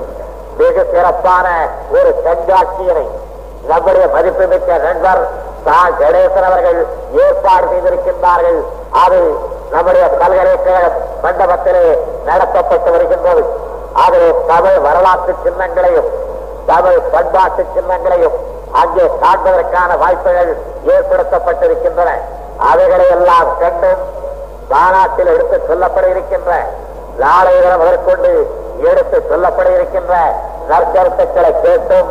மிக 0.58 0.84
சிறப்பான 0.92 1.68
ஒரு 1.90 2.10
கண்காட்சியினை 2.24 3.06
நம்முடைய 3.68 4.06
மதிப்புமிக்க 4.06 4.78
நண்பர் 4.78 5.28
சா. 5.64 5.88
கணேசன் 6.00 6.48
அவர்கள் 6.50 6.86
ஏற்பாடு 7.14 7.66
செய்திருக்கின்றார்கள். 7.66 8.60
அது 8.90 9.20
நம்முடைய 9.72 10.06
பல்கலைக்கழக 10.20 10.86
மண்டபத்திலே 11.22 11.84
நடத்தப்பட்டு 12.26 12.90
வருகின்றது. 12.90 13.44
ஆகவே 14.00 14.28
தமிழ் 14.46 14.78
வரலாற்று 14.86 15.32
சின்னங்களையும் 15.44 16.10
தமிழ் 16.66 17.00
பண்பாட்டு 17.12 17.62
சின்னங்களையும் 17.74 18.36
அங்கே 18.80 19.04
காண்பதற்கான 19.22 19.90
வாய்ப்புகள் 20.02 20.52
ஏற்படுத்தப்பட்டிருக்கின்றன. 20.94 22.10
அவைகளை 22.70 23.06
எல்லாம் 23.16 23.50
கண்டும் 23.60 24.02
மாநாட்டில் 24.70 25.30
எடுத்து 25.34 25.56
சொல்லப்பட 25.68 26.04
இருக்கின்ற 26.06 26.50
நாளை 27.18 27.52
தினம் 27.56 27.82
முதற்கொண்டு 27.82 28.30
எடுத்து 28.90 29.18
சொல்லப்பட 29.30 29.68
இருக்கின்ற 29.76 30.14
நற்கருத்துக்களை 30.70 31.52
கேட்டும் 31.64 32.08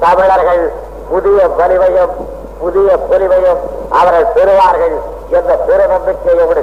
தமிழர்கள் 0.00 0.62
புதிய 1.08 1.40
வலிவையும் 1.58 2.14
புதிய 2.60 2.96
பொலிவையும் 3.10 3.62
அவர்கள் 4.00 4.32
பெறுவார்கள் 4.36 4.96
என்ற 5.38 5.52
பெருநம்பிக்கையோடு 5.68 6.62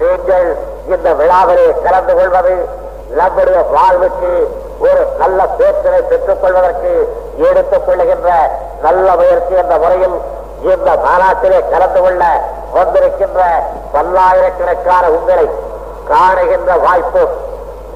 நீங்கள் 0.00 0.48
இந்த 0.94 1.08
விழாவிலே 1.20 1.66
கலந்து 1.84 2.14
கொள்வது 2.14 2.54
நம்முடைய 3.10 3.58
வாழ்வுக்கு 3.74 4.30
ஒரு 4.78 5.02
நல்ல 5.18 5.46
பேச்சனை 5.58 6.00
பெற்றுக் 6.02 6.40
கொள்வதற்கு 6.40 6.92
எடுத்துக் 7.48 7.86
கொள்ளுகின்ற 7.86 8.30
நல்ல 8.82 9.16
முயற்சி 9.16 9.54
என்ற 9.54 9.78
முறையில் 9.78 10.16
இந்த 10.62 10.90
மாநாட்டிலே 11.04 11.58
கலந்து 11.70 12.00
கொள்ள 12.00 12.22
வந்திருக்கின்ற 12.72 13.40
பல்லாயிரக்கணக்கான 13.92 15.10
உங்களை 15.10 15.46
காணுகின்ற 16.08 16.76
வாய்ப்பு 16.78 17.22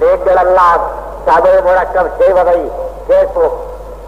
நீங்களெல்லாம் 0.00 0.84
தமிழ் 1.24 1.62
முழக்கம் 1.62 2.10
செய்வதை 2.18 2.58
கேட்போம். 3.08 3.56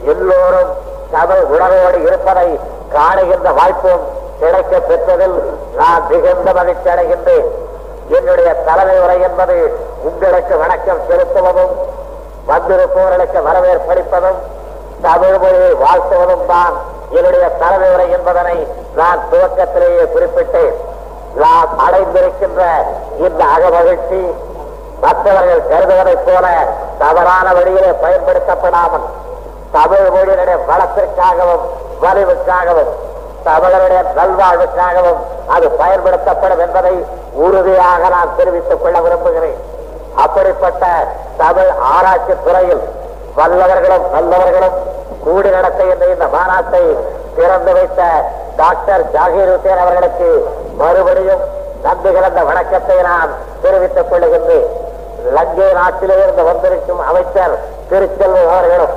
எல்லோரும் 0.05 0.71
தமிழ் 1.11 1.43
உணர்வோடு 1.55 2.03
இருப்பதை 2.03 2.49
காணுகின்ற 2.93 3.53
வாய்ப்பும் 3.53 4.05
கிடைக்க 4.41 4.81
பெற்றதில் 4.81 5.37
நான் 5.77 6.07
மிகுந்த 6.09 6.53
மகிழ்ச்சி 6.53 6.89
அடைகின்றேன் 6.89 7.49
என்னுடைய 8.17 8.51
தலைமை 8.67 8.97
உரை 9.05 9.17
என்பது 9.29 9.57
உங்களுக்கு 10.09 10.55
வணக்கம் 10.63 11.03
செலுத்துவதும் 11.09 11.75
வந்திருப்பவர்களுக்கு 12.49 13.41
வரவேற்பளிப்பதும் 13.49 14.39
தமிழ் 15.03 15.39
மொழியை 15.43 15.73
வாழ்த்துவதும் 15.83 16.47
தான் 16.47 16.75
என்னுடைய 17.19 17.45
தலைமை 17.63 17.89
உரை 17.95 18.07
என்பதனை 18.17 18.57
நான் 18.99 19.21
துவக்கத்திலேயே 19.31 20.05
குறிப்பிட்டேன். 20.15 20.77
நாம் 21.43 21.73
அடைந்திருக்கின்ற 21.87 22.63
இந்த 23.25 23.43
அகமகிழ்ச்சி 23.55 24.21
மற்றவர்கள் 25.05 25.69
கருதுவதைப் 25.71 26.25
போல 26.25 26.47
தவறான 27.03 27.47
வழியிலே 27.59 27.93
பயன்படுத்தப்படாமல் 28.05 29.07
தமிழ் 29.77 30.11
மொழியினுடைய 30.15 30.59
வளத்திற்காகவும் 30.71 31.65
வலிவுக்காகவும் 32.03 32.93
தமிழருடைய 33.47 34.01
நல்வாழ்வுக்காகவும் 34.19 35.21
அது 35.55 35.67
பயன்படுத்தப்படும் 35.81 36.63
என்பதை 36.67 36.95
உறுதியாக 37.45 38.09
நான் 38.15 38.37
தெரிவித்துக் 38.39 38.83
கொள்ள 38.83 38.97
விரும்புகிறேன். 39.07 39.61
அப்படிப்பட்ட 40.25 40.85
தமிழ் 41.43 41.71
ஆராய்ச்சி 41.95 42.35
துறையில் 42.47 42.83
வல்லவர்களும் 43.39 44.07
நல்லவர்களும் 44.17 44.77
கூடி 45.25 45.51
நடத்துகின்ற 45.57 46.07
இந்த 46.15 46.27
மாநாட்டை 46.37 46.83
திறந்து 47.37 47.73
வைத்த 47.77 48.03
டாக்டர் 48.61 49.05
ஜாகீர் 49.15 49.53
ஹுசேன் 49.53 49.83
அவர்களுக்கு 49.85 50.29
மறுபடியும் 50.81 51.43
நன்றி 51.85 52.11
கலந்த 52.15 52.41
வணக்கத்தை 52.51 52.97
நான் 53.11 53.31
தெரிவித்துக் 53.63 54.11
கொள்ளுகின்றேன். 54.11 54.69
லங்கை 55.37 55.69
நாட்டிலிருந்து 55.79 56.43
வந்திருக்கும் 56.51 57.01
அமைச்சர் 57.11 57.55
திருச்செல்வம் 57.91 58.51
அவர்களும் 58.53 58.95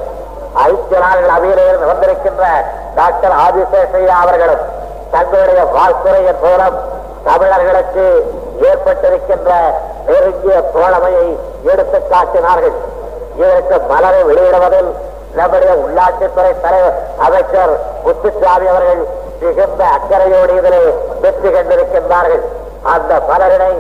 ஐக்கிய 0.68 1.00
நாடுகள் 1.04 1.36
அவையிலிருந்து 1.38 1.88
வந்திருக்கின்ற 1.92 2.46
டாக்டர் 3.00 3.36
ஆதிசேஷையா 3.46 4.18
அவர்களும் 4.24 4.64
தங்களுடைய 5.14 5.62
வாழ்த்துறையின் 5.76 6.42
மூலம் 6.46 6.78
தமிழர்களுக்கு 7.28 8.06
ஏற்பட்டிருக்கின்ற 8.70 9.52
நெருங்கிய 10.08 10.56
தோழமையை 10.76 11.28
எடுத்து 11.72 12.00
காட்டினார்கள். 12.12 12.78
இதற்கு 13.42 13.76
மலரை 13.92 14.22
வெளியிடுவதில் 14.30 14.90
நம்முடைய 15.38 15.74
உள்ளாட்சித்துறை 15.84 16.54
தலைவர் 16.64 16.98
அமைச்சர் 17.26 17.74
முத்துசாமி 18.06 18.68
அவர்கள் 18.74 19.04
மிகுந்த 19.44 19.82
அக்கறையோடு 19.96 20.54
இதிலே 20.60 20.84
வெற்றி 21.24 21.50
கண்டிருக்கின்றார்கள். 21.56 22.44
அந்த 22.94 23.14
மலரினை 23.30 23.74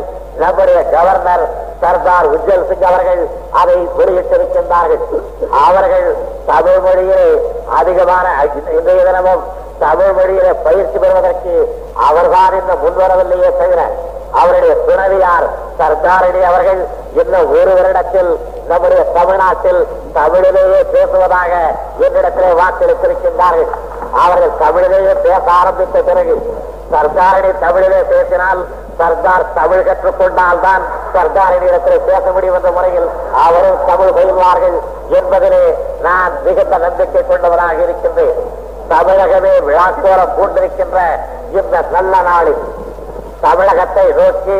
நம்முடைய 0.44 0.80
கவர்னர் 0.94 1.44
சர்தார் 1.82 2.28
உஜ்ஜல் 2.36 2.66
சிங் 2.70 2.88
அவர்கள் 2.92 3.22
அதை 3.62 3.78
வெளியிட்டிருக்கின்றார்கள். 4.00 5.04
அவர்கள் 5.68 6.08
தமிழ் 6.52 6.82
மொழியிலே 6.86 7.28
அதிகமான 7.80 8.28
இன்றைய 8.78 9.04
தினமும் 9.10 9.44
தமிழ் 9.84 10.14
மொழியில 10.18 10.48
பயிற்சி 10.66 10.98
பெறுவதற்கு 10.98 11.54
அவர்தான் 12.08 12.58
இந்த 12.60 12.74
முன்வரவில்லையே 12.84 13.50
தவிர 13.62 13.82
அவருடைய 14.42 14.74
துணைவியார் 14.88 15.48
சர்தாரணி 15.80 16.42
அவர்கள் 16.50 16.82
இன்னும் 17.22 17.50
ஒரு 17.58 17.72
வருடத்தில் 17.78 18.32
நம்முடைய 18.70 19.02
தமிழ்நாட்டில் 19.18 19.82
தமிழிலேயே 20.18 20.80
பேசுவதாக 20.94 21.52
என்னிடத்திலே 22.06 22.52
வாக்களித்திருக்கின்றார்கள். 22.62 23.72
அவர்கள் 24.24 24.60
தமிழிலேயே 24.64 25.14
பேச 25.26 25.44
ஆரம்பித்த 25.60 26.02
பிறகு 26.10 26.36
சர்தாரணி 26.94 27.52
தமிழிலே 27.60 28.02
பேசினால் 28.14 28.62
சர்தார் 29.00 29.46
தமிழ் 29.58 29.86
கற்றுக்கொண்டால் 29.88 30.64
தான் 30.66 30.84
சர்தாரினிடத்தில் 31.14 32.06
பேச 32.10 32.26
முடியும் 32.36 32.58
என்ற 32.60 32.72
முறையில் 32.78 33.08
அவரும் 33.46 33.80
தமிழ் 33.90 34.14
பயில்வார்கள் 34.18 34.78
என்பதிலே 35.20 35.64
நான் 36.08 36.34
மிகுந்த 36.46 36.78
நம்பிக்கை 36.86 37.24
கொண்டவராக 37.30 37.78
இருக்கின்றேன். 37.86 38.38
தமிழகமே 38.94 39.54
விழாக்கோலம் 39.68 40.36
பூண்டிருக்கின்ற 40.38 41.00
இந்த 41.58 41.76
நல்ல 41.96 42.14
நாளில் 42.30 42.64
தமிழகத்தை 43.46 44.06
நோக்கி 44.20 44.60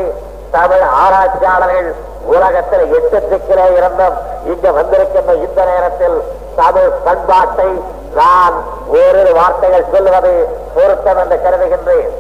தமிழ் 0.56 0.86
ஆராய்ச்சியாளர்கள் 1.04 1.90
உலகத்தில் 2.34 2.86
எட்டு 2.98 3.18
திக்கிலே 3.30 3.68
இருந்தும் 3.78 4.18
இங்கு 4.52 4.70
வந்திருக்கின்ற 4.80 5.32
இந்த 5.46 5.60
நேரத்தில் 5.72 6.18
தமிழ் 6.62 6.92
பண்பாட்டை 7.06 7.72
நான் 8.20 8.58
ஓரிரு 9.00 9.32
வார்த்தைகள் 9.40 9.90
சொல்வது 9.94 10.34
பொருத்தம் 10.76 11.20
என்று 11.24 11.38
கருதுகின்றேன். 11.46 12.14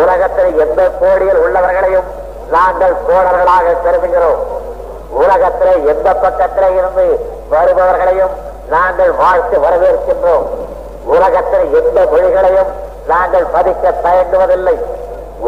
உலகத்தில் 0.00 0.58
எந்த 0.64 0.80
கோடியில் 1.00 1.40
உள்ளவர்களையும் 1.44 2.08
நாங்கள் 2.54 2.94
தோழர்களாக 3.08 3.74
கருதுகிறோம். 3.84 4.40
உலகத்தில் 5.22 5.86
எந்த 5.92 6.08
பக்கத்திலே 6.22 6.68
இருந்து 6.78 7.06
வருபவர்களையும் 7.52 8.34
நாங்கள் 8.74 9.12
வாழ்த்து 9.20 9.56
வரவேற்கின்றோம். 9.64 10.46
உலகத்தில் 11.14 11.66
எந்த 11.80 11.98
மொழிகளையும் 12.12 12.70
நாங்கள் 13.12 13.46
மதிக்க 13.54 13.94
தயங்குவதில்லை. 14.04 14.76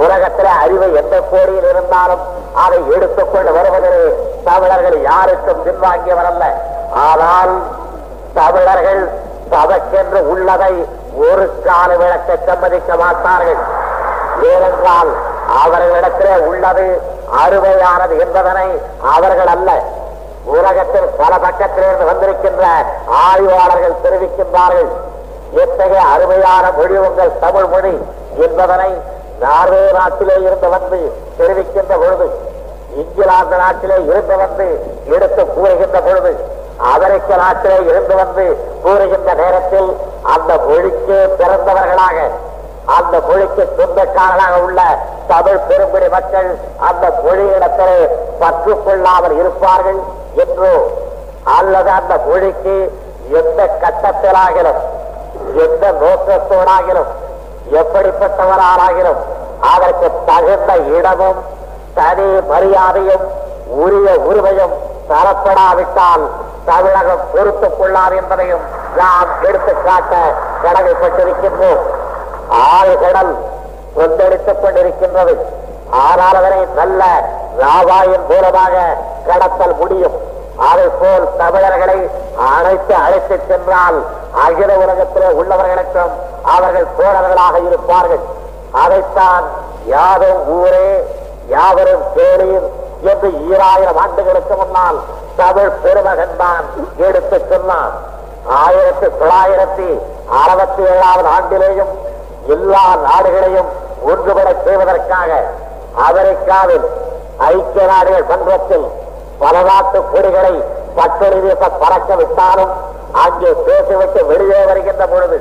உலகத்திலே 0.02 0.52
அறிவு 0.62 0.86
எந்த 1.00 1.16
கோடியில் 1.30 1.68
இருந்தாலும் 1.72 2.22
அதை 2.64 2.80
எடுத்துக்கொண்டு 2.96 3.52
வருவதில் 3.58 4.02
தமிழர்கள் 4.48 4.98
யாருக்கும் 5.10 5.62
பின்வாங்கியவரல்ல. 5.66 6.44
ஆனால் 7.06 7.54
தமிழர்கள் 8.38 9.02
தமக்கென்று 9.52 10.20
உள்ளதை 10.32 10.74
ஒரு 11.26 11.44
கால 11.66 11.90
விளக்க 12.02 12.38
சம்மதிக்க 12.46 12.96
மாட்டார்கள். 13.02 13.62
ஏனென்றால் 14.50 15.10
அவர்களிடத்திலே 15.62 16.34
உள்ளது 16.48 16.86
அருமையானது 17.42 18.14
என்பதனை 18.24 18.68
அவர்கள் 19.14 19.52
அல்ல. 19.54 19.70
உலகத்தில் 20.56 21.08
பல 21.20 21.32
பக்கத்திலிருந்து 21.44 22.04
வந்திருக்கின்ற 22.10 22.64
ஆய்வாளர்கள் 23.26 24.00
தெரிவிக்கின்றார்கள். 24.04 24.90
எத்தகைய 25.62 26.02
அருமையான 26.14 26.64
மொழி 26.78 26.96
உங்கள் 27.06 27.38
தமிழ் 27.44 27.68
மொழி 27.74 27.94
என்பதனை 28.46 28.90
நார்வே 29.44 29.84
நாட்டிலே 29.98 30.36
இருந்து 30.46 30.68
வந்து 30.74 30.98
தெரிவிக்கின்ற 31.38 31.94
பொழுது 32.02 32.26
இங்கிலாந்து 33.00 33.56
நாட்டிலே 33.62 33.96
இருந்து 34.10 34.36
வந்து 34.42 34.66
எடுத்து 35.16 35.42
கூறுகின்ற 35.56 35.98
பொழுது 36.06 36.32
அமெரிக்க 36.92 37.36
நாட்டிலே 37.42 37.78
இருந்து 37.90 38.14
வந்து 38.20 38.44
கூறுகின்ற 38.84 39.30
நேரத்தில் 39.42 39.90
அந்த 40.34 40.52
மொழிக்கே 40.68 41.20
பிறந்தவர்களாக 41.40 42.18
அந்த 42.94 43.14
மொழிக்கு 43.28 43.62
சொந்தக்காரனாக 43.78 44.56
உள்ள 44.66 44.80
தமிழ் 45.30 45.64
பெருங்குடி 45.68 46.08
மக்கள் 46.14 46.50
அந்த 46.88 47.04
மொழியிடத்திலே 47.24 47.98
பற்று 48.40 48.74
கொள்ளாமல் 48.84 49.34
இருப்பார்கள் 49.40 50.00
என்றோ 50.44 50.72
அல்லது 51.56 51.90
அந்த 51.98 52.14
மொழிக்கு 52.28 52.76
எந்த 53.40 53.60
கட்டத்திலாகிலும் 53.82 54.80
எந்த 55.64 55.84
நோக்கத்தோடாகிலும் 56.02 57.10
எப்படிப்பட்டவராகிலும் 57.80 59.20
அதற்கு 59.72 60.08
தகுந்த 60.28 60.72
இடமும் 60.96 61.40
தனி 61.98 62.28
மரியாதையும் 62.50 63.24
உரிய 63.84 64.08
உரிமையும் 64.28 64.74
தரப்படாவிட்டால் 65.10 66.24
தமிழகம் 66.68 67.26
பொறுத்துக் 67.32 67.76
கொள்ளார் 67.78 68.14
என்பதையும் 68.20 68.64
நாம் 69.00 69.30
எடுத்துக்காட்ட 69.48 70.14
கடமைப்பட்டிருக்கின்றோம். 70.64 71.82
ஆறு 72.48 72.94
கடல் 73.04 73.32
கொந்தளித்துக் 73.96 74.62
கொண்டிருக்கின்றது. 74.62 75.34
ஆனால் 76.04 76.38
அதனை 76.40 76.60
நல்ல 76.78 77.02
ராவாயின் 77.62 78.26
மூலமாக 78.30 78.74
கடத்தல் 79.28 79.76
முடியும். 79.80 80.16
அதை 80.70 80.86
போல் 81.00 81.26
தமிழர்களை 81.40 81.98
அழைத்து 82.52 82.94
அழைத்துச் 83.04 83.46
சென்றால் 83.48 83.98
அகில 84.44 84.70
உலகத்திலே 84.84 85.28
உள்ளவர்களுக்கும் 85.40 86.14
அவர்கள் 86.54 86.88
தோழர்களாக 86.98 87.56
இருப்பார்கள். 87.68 88.24
அதைத்தான் 88.82 89.44
யாரும் 89.94 90.42
ஊரே 90.56 90.88
யாவரும் 91.54 92.04
கேளீர் 92.16 92.66
என்று 93.10 93.28
ஈராயிரம் 93.50 93.98
ஆண்டுகளுக்கு 94.02 94.54
முன்னால் 94.60 94.98
தமிழ் 95.40 95.72
பெருமகன் 95.82 96.36
தான் 96.42 96.64
எடுத்து 97.06 97.38
சொன்னான் 97.50 97.94
ஆயிரத்தி 98.62 99.08
தொள்ளாயிரத்தி 99.20 99.88
அறுபத்தி 100.40 100.82
ஏழாவது 100.92 101.28
ஆண்டிலேயும் 101.36 101.92
எல்லா 102.48 102.84
நாடுகளையும் 103.04 103.70
ஒன்றுபட 104.08 104.48
செய்வதற்காக 104.64 105.30
அமெரிக்காவில் 106.06 106.86
ஐக்கிய 107.46 107.84
நாடுகள் 107.90 108.28
மன்றத்தில் 108.30 108.86
பல 109.40 109.54
நாட்டு 109.62 109.98
கொடிகளை 110.12 110.54
பட்டொலி 110.96 111.38
வீச 111.44 111.62
பறக்க 111.76 112.10
விட்டாலும் 112.20 112.72
அங்கே 113.24 113.50
பேசிவிட்டு 113.66 114.20
வெளியே 114.30 114.60
வருகின்ற 114.64 115.04
பொழுது 115.06 115.38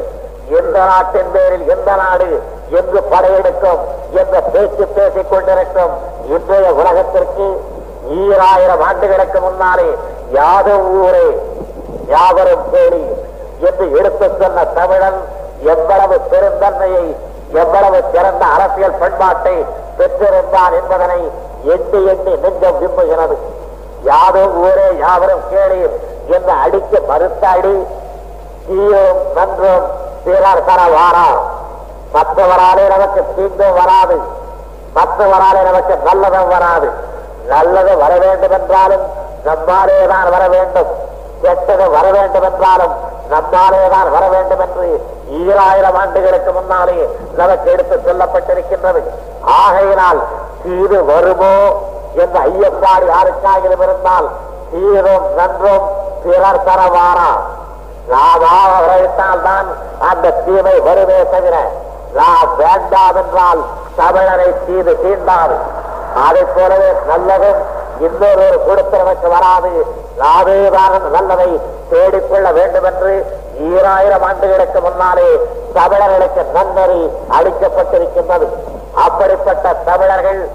எந்த 0.57 0.77
நாட்டின் 0.89 1.31
பேரில் 1.35 1.65
எந்த 1.67 1.91
நாடு 2.01 2.27
என்று 2.71 2.99
படையெடுக்கும் 3.11 3.81
என்ற 4.19 4.35
பேச்சு 4.47 4.85
பேசிக் 4.97 5.31
கொண்டிருக்கும் 5.31 5.93
இன்றைய 6.35 6.67
உலகத்திற்கு 6.79 7.47
ஈராயிரம் 8.19 8.83
ஆண்டுகளுக்கு 8.87 9.39
முன்னாலே 9.39 9.89
யாதவ் 10.31 10.85
ஊரே 10.97 11.27
யாவரும் 12.07 12.65
கேளி 12.71 13.03
என்று 13.61 13.85
எடுத்துச் 13.97 14.37
சொன்ன 14.41 14.65
தமிழன் 14.75 15.19
எவ்வளவு 15.63 16.15
பெருந்தன்மையை 16.31 17.05
எவ்வளவு 17.61 18.03
சிறந்த 18.13 18.45
அரசியல் 18.45 18.99
பண்பாட்டை 18.99 19.65
பெற்றிருந்தான் 19.97 20.73
என்பதனை 20.79 21.19
எண்ணி 21.73 21.99
எண்ணி 22.11 22.33
நெஞ்சம் 22.43 22.79
விம்புகிறது 22.81 23.35
யாதோ 24.03 24.41
ஊரே 24.63 24.87
யாவரும் 24.97 25.45
கேளு 25.51 25.79
என்று 26.27 26.51
அடிக்க 26.63 26.99
மறுத்த 27.07 27.47
அடி 27.47 27.85
தீயும் 28.67 29.19
நன்றும் 29.35 29.85
பிறர் 30.25 30.65
தர 30.65 30.81
வாரா. 30.95 31.27
மற்றவராலே 32.13 32.87
நமக்கு 32.87 33.21
தீங்கும் 33.35 33.77
வராது. 33.79 34.17
மற்றவராலே 34.95 35.61
நமக்கு 35.63 35.95
நல்லதும் 36.07 36.47
வராது. 36.47 36.89
நல்லது 37.47 37.97
வர 37.97 38.17
வேண்டும் 38.17 38.51
என்றாலும் 38.51 39.05
நம்மாலே 39.43 40.07
தான் 40.07 40.29
வர 40.29 40.47
வேண்டும். 40.47 40.87
கெட்டது 41.41 41.89
வர 41.89 42.11
வேண்டும் 42.11 42.43
என்றாலும் 42.43 42.93
நம்மாலே 43.29 43.87
தான் 43.89 44.11
வர 44.11 44.27
வேண்டும் 44.27 44.59
என்று 44.59 45.14
ஈராயிரம் 45.39 45.97
ஆண்டுகளுக்கு 46.01 46.51
முன்னாலே 46.51 46.97
நமக்கு 47.39 47.67
எடுத்து 47.71 47.95
சொல்லப்பட்டிருக்கின்றது. 48.07 49.01
ஆகையினால் 49.61 50.19
தீது 50.63 50.97
வருமோ 51.09 51.55
என்ற 52.23 52.35
ஐயப்பாடு 52.49 53.05
யாருக்காகிலும் 53.13 53.83
இருந்தால் 53.87 54.27
தீரும் 54.71 55.25
நன்றும் 55.37 55.85
பிறர் 56.23 56.65
தரவாரா? 56.67 57.31
நாமாக 58.11 58.71
உழைத்தால் 58.85 59.43
தான் 59.47 59.67
அந்த 60.09 60.31
தீமை 60.45 60.75
வருமே 60.87 61.19
தவிர 61.33 61.55
நாம் 62.17 62.51
வேண்டாம் 62.57 63.17
என்றால் 63.21 63.61
தமிழரை 63.97 64.49
தீது 64.65 64.93
தீண்டாது. 65.03 65.57
அதை 66.25 66.43
போலவே 66.55 66.89
நல்லதும் 67.09 67.61
இன்னொரு 68.03 68.47
கொடுத்தவனுக்கு 68.67 69.27
வராது. 69.35 69.71
நாவேதான் 70.19 70.95
நல்லதை 71.11 71.59
தேடிக்கொள்ள 71.91 72.51
வேண்டும் 72.51 72.83
என்று 72.83 73.11
ஈராயிரம் 73.69 74.21
ஆண்டுகளுக்கு 74.21 74.81
முன்னாலே 74.81 75.29
தமிழர்களுக்கு 75.73 76.43
நன்னறி 76.53 77.01
அளிக்கப்பட்டிருக்கின்றது. 77.37 78.47
அப்படிப்பட்ட 79.05 79.73
தமிழர்கள் 79.73 80.49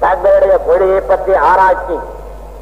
தங்களுடைய 0.00 0.58
மொழியை 0.66 1.00
பற்றி 1.00 1.34
ஆராய்ச்சி 1.50 1.98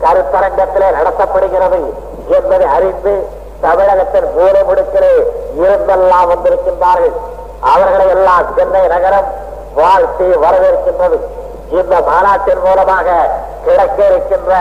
கருத்தரங்கத்திலே 0.02 0.88
நடத்தப்படுகிறது 0.98 1.80
என்பதை 2.26 2.66
அறிந்து 2.66 3.28
தமிழகத்தின் 3.60 4.28
மூலை 4.36 4.62
முடுக்கிலே 4.62 5.14
இருந்தெல்லாம் 5.62 6.30
வந்திருக்கின்றார்கள். 6.32 7.16
அவர்களை 7.60 8.08
எல்லாம் 8.08 8.46
சென்னை 8.56 8.86
நகரம் 8.86 9.28
வாழ்த்தி 9.74 10.24
வரவேற்கின்றது. 10.24 11.18
இந்த 11.78 11.94
மாநாட்டின் 12.08 12.62
மூலமாக 12.64 13.08
கிடைக்க 13.66 13.98
இருக்கின்ற 14.10 14.52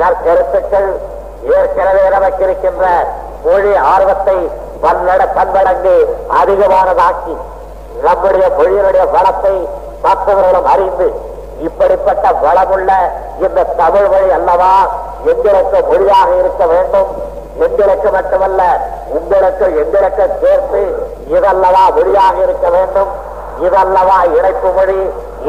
நற்கருத்துக்கள் 0.00 0.90
ஏற்கனவே 1.56 2.04
நமக்கு 2.14 2.42
இருக்கின்ற 2.46 2.84
மொழி 3.46 3.72
ஆர்வத்தை 3.92 4.38
பன்னட 4.84 5.22
பன்மடங்கு 5.36 5.96
அதிகமானதாக்கி 6.40 7.34
நம்முடைய 8.06 8.46
மொழியினுடைய 8.58 9.04
வளத்தை 9.16 9.54
மற்றவர்களும் 10.04 10.70
அறிந்து 10.72 11.08
இப்படிப்பட்ட 11.66 12.26
வளமுள்ள 12.44 12.90
இந்த 13.44 13.66
தமிழ் 13.80 14.08
மொழி 14.12 14.30
அல்லவா? 14.38 14.72
எங்களுக்கு 15.32 15.78
மொழியாக 15.90 16.30
இருக்க 16.40 16.64
வேண்டும். 16.72 17.10
எங்களுக்கு 17.66 18.08
மட்டுமல்ல 18.16 18.62
உங்களுக்கு 19.16 19.66
எங்களுக்கு 19.82 20.24
சேர்த்து 20.42 20.82
இதல்லவா 21.34 21.84
மொழியாக 21.98 22.36
இருக்க 22.46 22.66
வேண்டும். 22.76 23.12
இதல்லவா 23.66 24.18
இணைப்பு 24.38 24.70
மொழி 24.78 24.98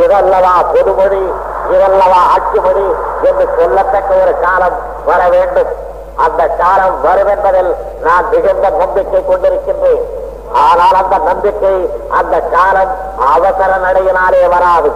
இதல்லவா 0.03 0.53
பொதுமொழி 0.73 1.23
இதல்லவா 1.73 2.19
ஆட்சி 2.33 2.59
மொழி 2.65 2.85
என்று 3.27 3.45
சொல்லத்தக்க 3.57 4.11
ஒரு 4.23 4.33
காலம் 4.43 4.77
வர 5.09 5.21
வேண்டும். 5.33 5.71
அந்த 6.25 6.41
காலம் 6.61 6.97
வரும் 7.05 7.31
என்பதில் 7.33 7.71
நான் 8.05 8.29
மிகுந்த 8.33 8.69
நம்பிக்கை 8.81 9.21
கொண்டிருக்கின்றேன். 9.29 10.05
ஆனால் 10.65 10.97
அந்த 11.01 11.15
நம்பிக்கை 11.29 11.75
அந்த 12.19 12.35
காலம் 12.55 12.91
அவசர 13.33 13.71
நடையினாலே 13.85 14.41
வராது. 14.55 14.91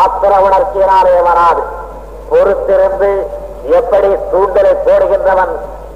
ஆத்திர 0.00 0.32
உணர்ச்சியினாலே 0.46 1.16
வராது. 1.28 1.62
பொறுத்திருந்து 2.30 3.10
எப்படி 3.78 4.10
தூண்டலை 4.32 4.72
போடுகின்றவன் 4.86 5.54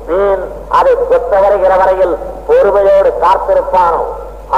மீன் 0.09 0.45
அதை 0.79 0.93
கொத்த 1.11 1.33
வருகிற 1.45 1.73
வரையில் 1.77 2.15
பொறுமையோடு 2.49 3.11
காத்திருப்பானோ? 3.25 4.03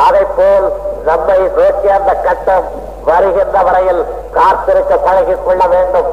அதை 0.05 0.25
போல் 0.37 0.66
நம்மை 1.09 1.38
நோக்கி 1.59 1.88
அந்த 1.99 2.12
கட்டம் 2.27 2.68
வருகின்ற 3.08 3.56
வரையில் 3.66 4.02
காத்திருக்க 4.36 4.92
பழகிக் 5.06 5.44
கொள்ள 5.46 5.62
வேண்டும். 5.74 6.08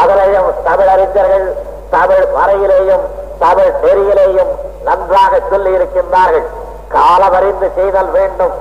அதிலேயும் 0.00 0.50
தமிழறிஞர்கள் 0.66 1.46
தமிழ் 1.94 2.26
வரையிலேயும் 2.36 3.04
தமிழ் 3.42 3.72
நெறியிலேயும் 3.84 4.52
நன்றாக 4.86 5.40
சொல்லி 5.50 5.70
இருக்கின்றார்கள் 5.76 6.46
காலமறிந்து 6.94 7.68
செய்தல் 7.76 8.10
வேண்டும் 8.16 8.54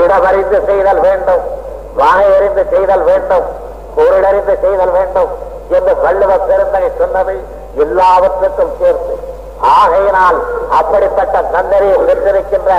இடமறிந்து 0.00 0.58
செய்தல் 0.68 1.00
வேண்டும் 1.06 1.42
வகையறிந்து 2.00 2.62
செய்தல் 2.72 3.04
வேண்டும் 3.08 3.46
பொருளறிந்து 3.96 4.54
செய்தல் 4.64 4.94
வேண்டும் 4.96 5.32
என்று 5.76 5.92
வள்ளுவ 6.04 6.32
பெருந்தகை 6.48 6.90
சொன்னது 7.00 7.34
எல்லாவற்றுக்கும் 7.84 8.74
சேர்த்து 8.80 9.14
ஆகையினால் 9.78 10.38
அப்படிப்பட்ட 10.78 11.42
நன்னறியை 11.54 11.98
பெற்றிருக்கின்ற 12.08 12.72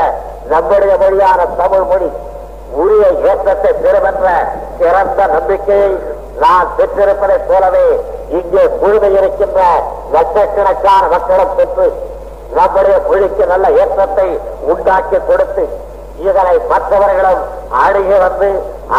நம்முடைய 0.53 0.93
மொழியான 1.03 1.45
தமிழ் 1.61 1.85
மொழி 1.91 2.09
உரிய 2.81 3.05
ஏற்றத்தை 3.29 3.71
பெறுமென்ற 3.83 4.27
சிறந்த 4.79 5.27
நம்பிக்கையை 5.33 5.91
நான் 6.43 6.73
பெற்றிருப்பதைப் 6.77 7.47
போலவே 7.49 7.87
இங்கே 8.35 8.63
முழுமை 8.81 9.11
இருக்கின்ற 9.19 9.59
லட்சக்கணக்கான 10.13 11.03
மக்களும் 11.07 11.55
பெற்று 11.57 11.87
நம்முடைய 12.57 12.95
மொழிக்கு 13.07 13.43
நல்ல 13.45 13.67
ஏற்றத்தை 13.81 14.27
உண்டாக்கி 14.71 15.19
கொடுத்து 15.29 15.63
இதனை 16.25 16.55
மற்றவர்களும் 16.71 17.41
அணுகி 17.83 18.17
வந்து 18.25 18.49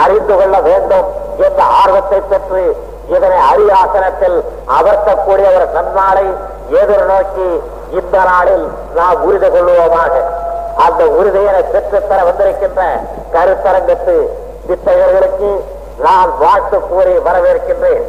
அறிந்து 0.02 0.34
கொள்ள 0.34 0.56
வேண்டும் 0.60 1.08
என்ற 1.46 1.60
ஆர்வத்தை 1.80 2.20
பெற்று 2.32 2.64
இதனை 3.08 3.38
அரியாசனத்தில் 3.50 4.36
அமர்த்தக்கூடிய 4.76 5.48
ஒரு 5.56 5.66
நன்னாளை 5.76 6.26
எதிர்நோக்கி 6.80 7.48
இந்த 7.98 8.16
நாளில் 8.28 8.64
நாம் 8.94 9.22
உறுதி 9.24 9.48
கொள்வோமாக. 9.48 10.14
அந்த 10.84 11.02
உறுதியினை 11.18 11.62
பெற்றுத்தர 11.72 12.20
வந்திருக்கின்ற 12.28 12.82
கருத்தரங்கத்து 13.34 14.16
வித்தகர்களுக்கு 14.68 15.50
நான் 16.04 16.30
வாழ்த்து 16.42 16.78
கூறி 16.90 17.14
வரவேற்கின்றேன். 17.26 18.04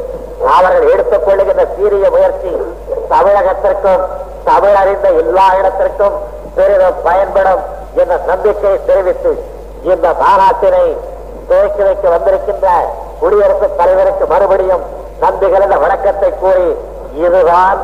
அவர்கள் 0.56 0.90
எடுத்துக் 0.94 1.26
கொள்ளுகின்ற 1.26 1.62
சீரிய 1.76 2.06
முயற்சி 2.14 2.52
தமிழகத்திற்கும் 3.12 4.02
தமிழ் 4.48 4.76
அறிந்த 4.82 5.06
எல்லா 5.22 5.46
இடத்திற்கும் 5.58 6.16
பெரிதும் 6.56 6.98
பயன்படும் 7.06 7.62
என்ற 8.00 8.16
நம்பிக்கையை 8.30 8.78
தெரிவித்து 8.90 9.32
இந்த 9.90 10.06
மாநாட்டினை 10.22 10.86
துவக்கி 11.48 11.82
வைக்க 11.88 12.06
வந்திருக்கின்ற 12.14 12.68
குடியரசுத் 13.20 13.76
தலைவருக்கு 13.80 14.24
மறுபடியும் 14.32 14.84
நன்றி 15.20 15.48
கலந்த 15.50 15.76
வணக்கத்தை 15.84 16.30
கூறி 16.42 16.68
இதுதான் 17.24 17.78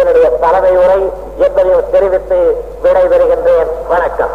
என்னுடைய 0.00 0.26
தலைமை 0.44 0.72
உரை 0.82 1.00
என்பதையும் 1.44 1.90
தெரிவித்து 1.94 2.38
விடைபெறுகின்றேன். 2.84 3.70
வணக்கம். 3.88 4.34